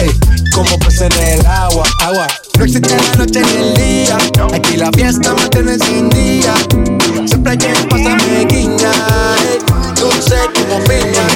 [0.00, 0.10] Ey,
[0.54, 1.84] como peces el agua.
[2.00, 2.26] Agua.
[2.58, 4.18] No existe la noche ni el día.
[4.54, 6.54] Aquí la fiesta mantiene encendida.
[7.26, 8.92] Siempre hay que pasarme guiña.
[9.38, 9.58] Ey,
[9.98, 11.26] dulce como piña.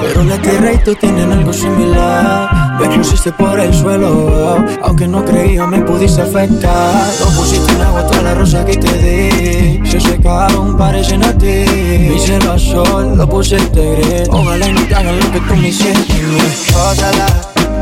[0.00, 2.67] Pero la tierra y tú tienen algo similar.
[2.78, 7.06] Me pusiste por el suelo, aunque no creía me pudiste afectar.
[7.20, 9.88] Lo pusiste en agua toda la rosa que te di.
[9.88, 11.64] Se secaron, parecen a ti.
[12.08, 14.28] Mi cielo sol, lo pusiste gris.
[14.30, 16.14] Ojalá y no te hagan lo que tú me hiciste.
[16.72, 17.26] Gózala,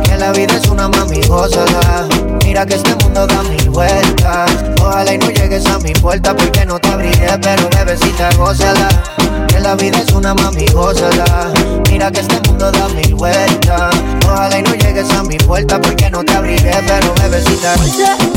[0.03, 2.09] que la vida es una mami, gózala.
[2.45, 4.76] Mira que este mundo da mil vueltas.
[4.87, 8.89] Ojalá y no llegues a mi puerta porque no te abriré, pero bebecita, gózala.
[9.49, 11.53] Que la vida es una mami, gózala.
[11.91, 13.97] Mira que este mundo da mil vueltas.
[14.25, 17.75] Ojalá y no llegues a mi puerta porque no te abriré, pero bebecita.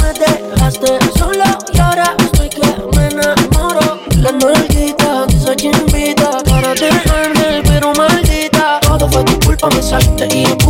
[0.02, 0.14] me
[0.52, 4.00] dejaste solo y ahora estoy que me enamoro.
[4.18, 8.80] La nalguita de esa chimbita para dejarme, pero maldita.
[8.82, 10.28] Todo fue tu culpa, me saliste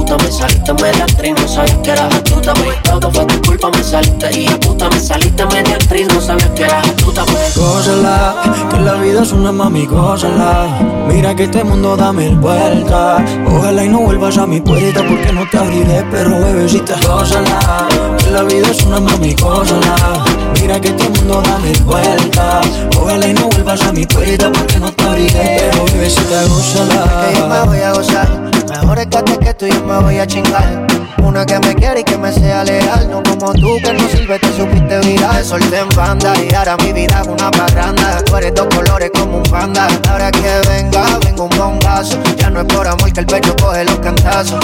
[0.09, 2.81] puta me saliste media actriz, no sabías que eras astuta, pues.
[2.83, 6.63] Todo fue tu culpa, me saliste de puta me saliste media actriz, no sabías que
[6.63, 7.55] eras astuta, pues.
[7.55, 8.35] Gózala,
[8.71, 10.67] que la vida es una mami, gózala.
[11.07, 13.21] Mira que este mundo da mil vueltas.
[13.47, 17.87] Ojalá y no vuelvas a mi puerta porque no te abriré, pero bebecita, gózala.
[18.17, 20.23] Que la vida es una mami, gózala.
[20.59, 22.67] Mira que este mundo da mil vueltas.
[22.99, 25.69] Ojalá y no vuelvas a mi puerta porque no te abrigué.
[25.71, 27.27] Pero bebecita, gózala.
[27.27, 28.58] Que yo me voy a gozar.
[28.69, 30.85] Mejor escate que tú yo me voy a chingar.
[31.23, 33.09] Una que me quiere y que me sea leal.
[33.09, 35.43] No como tú que no sirve, te supiste viral.
[35.43, 38.23] Solté en banda y ahora mi vida es una parranda.
[38.25, 39.87] Tú eres dos colores como un panda.
[40.09, 42.17] Ahora que venga, vengo un bombazo.
[42.37, 44.63] Ya no es por amor que el pecho coge los cantazos.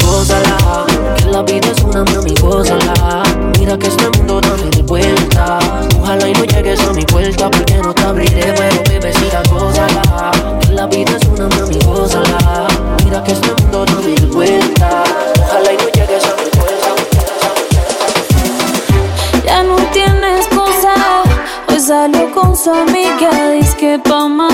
[0.00, 0.86] Gózala,
[1.16, 3.22] que la vida es una mami, gózala.
[3.58, 5.64] Mira que este mundo da mil vueltas.
[6.00, 10.30] Ojalá y no llegues a mi puerta porque no te abriré, pero bebecita, gózala.
[10.60, 12.93] Que la vida es una mami, gózala.
[13.04, 15.08] Mira que este mundo da mil vueltas.
[15.40, 16.94] Ojalá y no llegues a mi puerta.
[19.44, 20.94] Ya no tiene excusa.
[21.68, 23.50] Hoy salió con su amiga.
[23.52, 24.53] Dice que pa' matar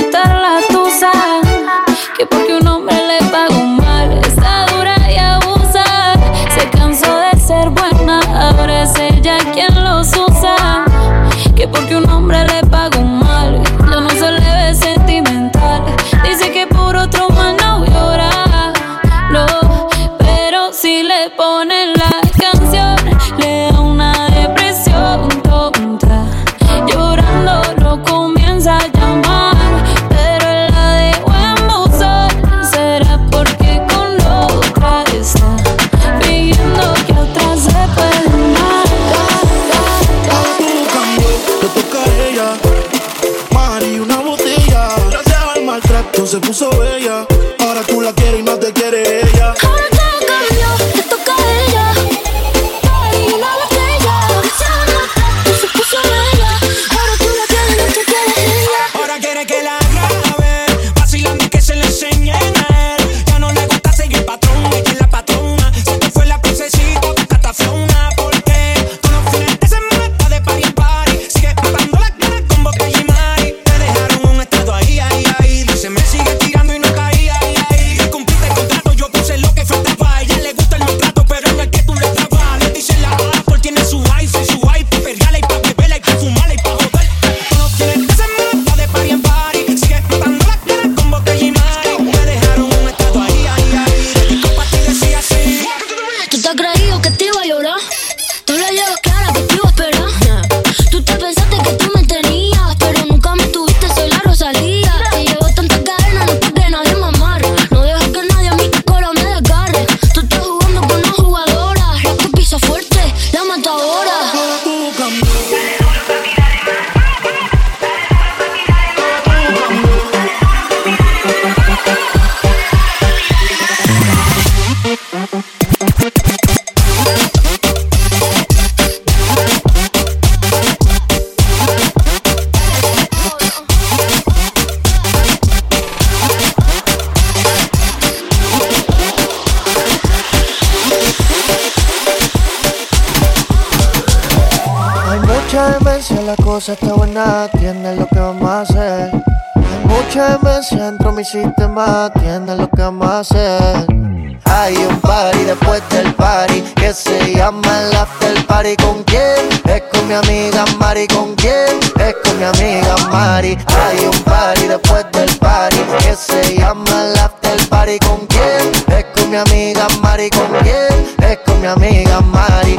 [151.20, 153.30] mi sistema, atiende lo que vamos.
[153.32, 158.74] Hay un party después del party que se llama el after party.
[158.76, 159.46] ¿Con quién?
[159.66, 161.06] Es con mi amiga Mari.
[161.08, 161.78] ¿Con quién?
[161.98, 163.58] Es con mi amiga Mari.
[163.66, 167.98] Hay un party después del party que se llama el after party.
[167.98, 168.96] ¿Con quién?
[168.96, 170.30] Es con mi amiga Mari.
[170.30, 171.30] ¿Con quién?
[171.30, 172.78] Es con mi amiga Mari.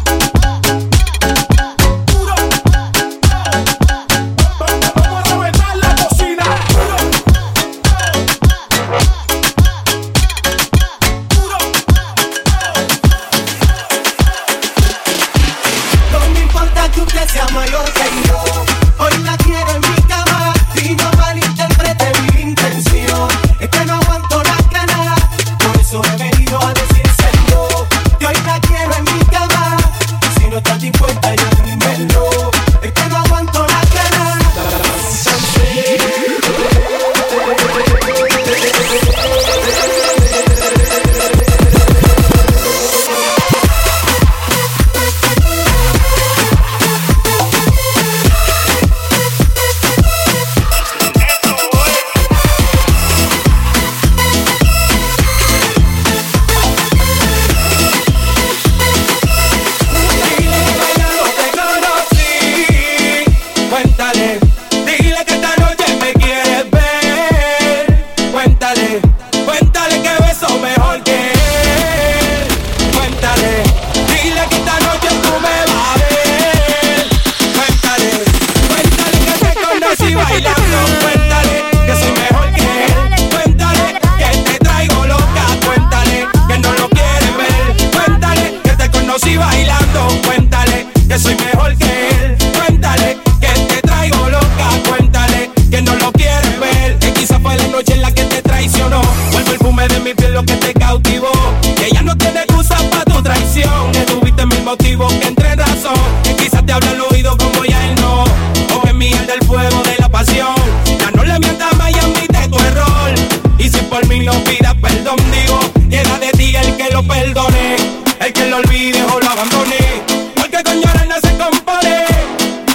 [120.35, 122.05] porque con llorar no se compone.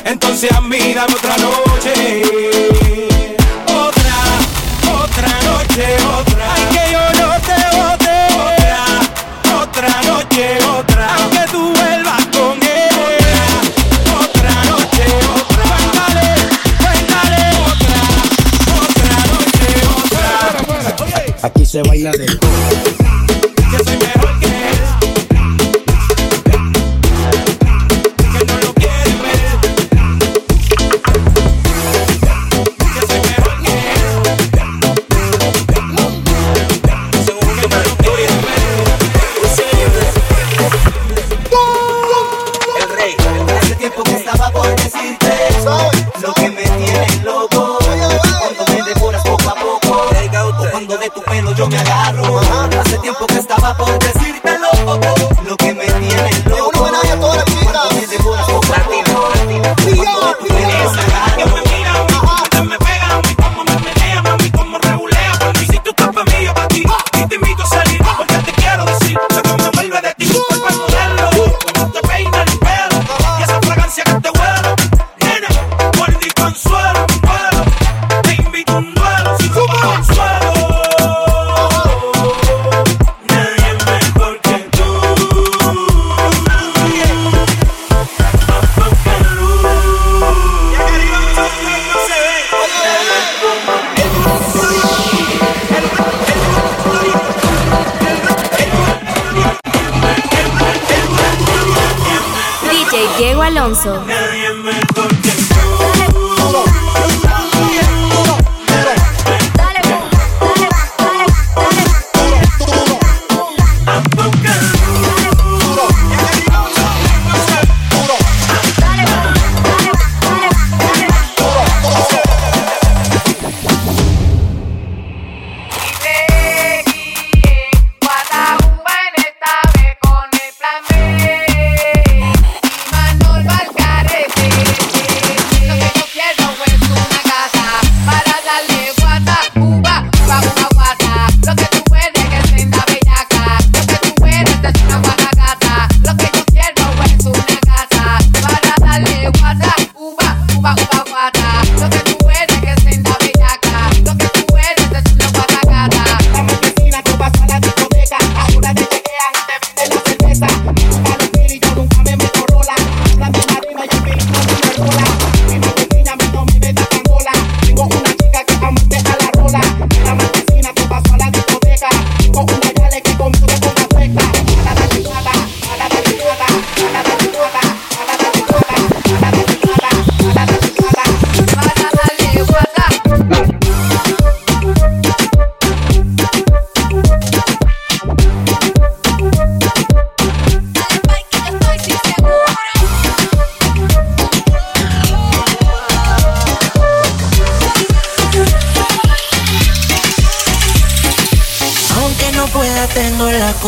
[0.04, 1.65] Entonces a mí dame otra noche.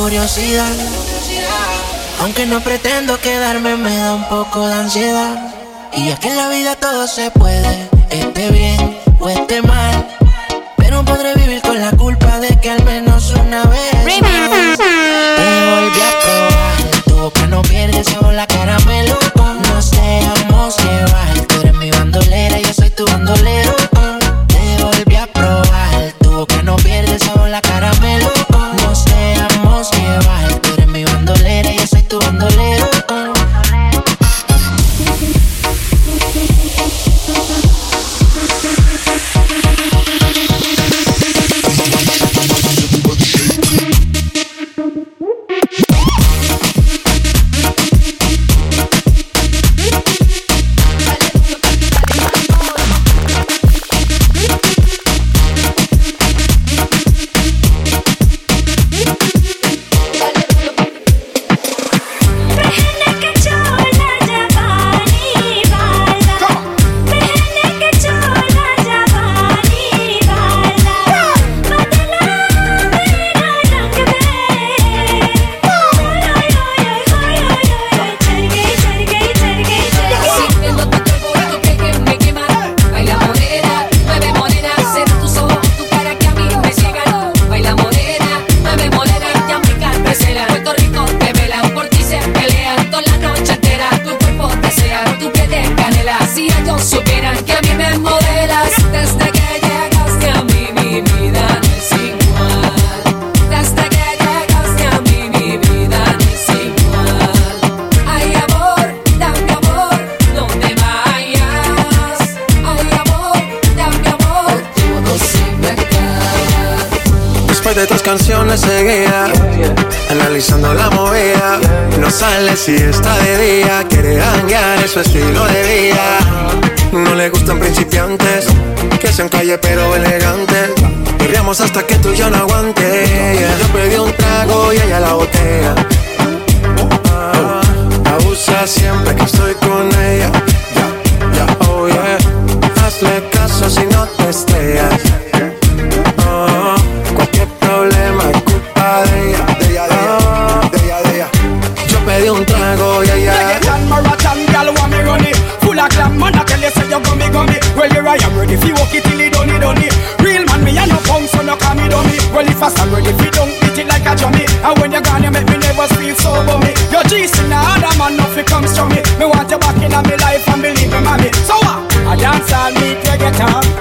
[0.09, 0.73] curiosidad.
[2.23, 5.53] Aunque no pretendo quedarme, me da un poco de ansiedad.
[5.95, 10.09] Y es que en la vida todo se puede, esté bien o esté mal.
[10.79, 16.01] Pero podré vivir con la culpa de que al menos una vez más, te volví
[16.01, 17.03] a probar.
[17.05, 18.03] Tu boca no pierde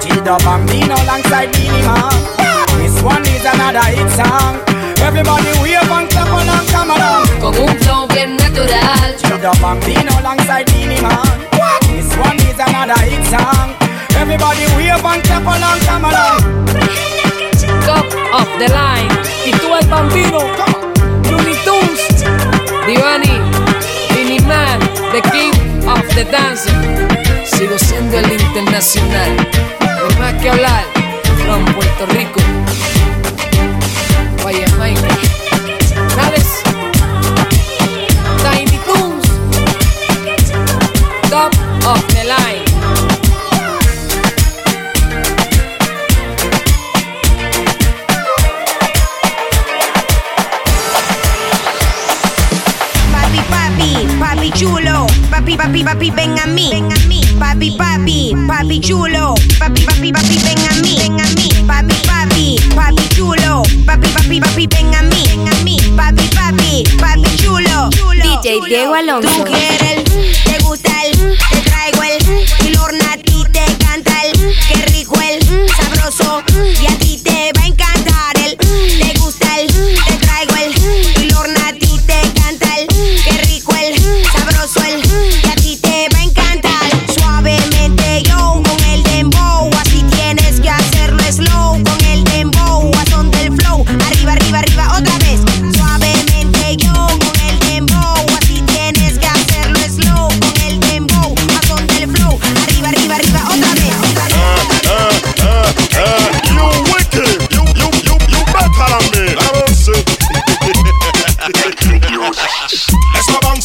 [0.08, 1.50] reggaeton T-Dub Bambino alongside
[1.84, 2.12] Man
[2.78, 4.60] This one is another hit song.
[5.02, 7.26] Everybody wave and clap along, come along.
[7.40, 9.14] Con un flow bien natural.
[9.18, 10.68] T-Dub Bambino alongside
[11.02, 11.38] Man
[11.88, 13.74] This one is another hit song.
[14.16, 16.40] Everybody wave and clap along, come along.
[17.84, 19.08] Top of the line.
[19.46, 20.40] Y tú el bambino.
[21.30, 22.24] Looney Tunes.
[22.86, 23.40] Divani
[24.14, 24.80] Vinny Man.
[25.12, 25.54] The King
[25.88, 26.68] of the Dance
[27.44, 30.84] Sigo siendo el internacional No más que hablar
[31.44, 32.40] From Puerto Rico.
[34.44, 35.08] Vaya Jamaica
[55.48, 56.68] Papi, papi, papi, ven a mí.
[56.70, 57.22] Ven a mí.
[57.38, 59.34] Papi, papi, papi chulo.
[59.58, 60.94] Papi, papi, papi, ven a mí.
[60.98, 61.48] Ven a mí.
[61.66, 63.62] Papi, papi, papi chulo.
[63.86, 65.24] Papi, papi, papi, ven a mí.
[65.26, 65.78] Ven a mí.
[65.96, 67.88] Papi, papi, papi chulo.
[68.22, 69.30] DJ Diego Alonso.
[69.30, 72.66] Tú quieres el, te gusta el, te traigo el.
[72.66, 74.54] Y Lorna a ti te canta el.
[74.68, 75.40] Qué rico el,
[75.78, 76.42] sabroso.
[76.78, 77.57] Y a ti te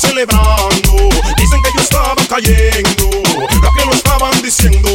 [0.03, 3.09] celebrando, dicen que yo estaba cayendo.
[3.61, 4.89] Lo que lo estaban diciendo,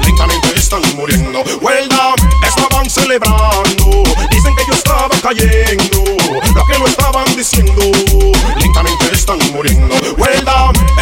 [0.00, 1.42] lentamente están muriendo.
[1.60, 1.88] Well
[2.46, 6.04] estaban celebrando, dicen que yo estaba cayendo.
[6.54, 7.82] Lo que lo estaban diciendo,
[8.56, 9.94] lentamente están muriendo.
[10.16, 10.48] Well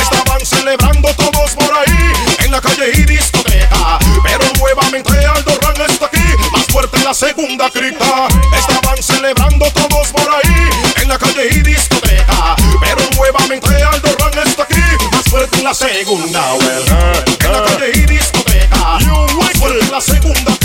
[0.00, 2.12] estaban celebrando todos por ahí,
[2.44, 3.98] en la calle y discoteca.
[4.24, 8.26] Pero nuevamente Aldo Ran está aquí, más fuerte en la segunda cripta.
[8.58, 10.70] Estaban celebrando todos por ahí,
[11.02, 11.97] en la calle y discoteca.
[15.68, 16.54] La segunda.
[16.54, 16.82] Well,
[17.44, 18.98] en la calle y discoteca.
[19.36, 20.57] Más fuerte la segunda